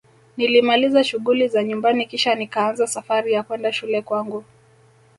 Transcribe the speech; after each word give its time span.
Nilimaliza 0.37 1.03
shughuli 1.03 1.47
za 1.47 1.63
nyumbani 1.63 2.05
Kisha 2.05 2.35
nikaanza 2.35 2.87
Safari 2.87 3.33
ya 3.33 3.43
kwenda 3.43 3.73
shule 3.73 4.01
kwangu 4.01 4.43